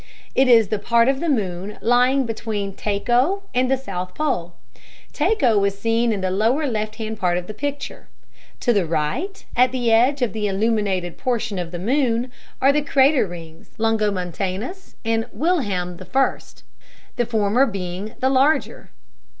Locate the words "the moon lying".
1.19-2.25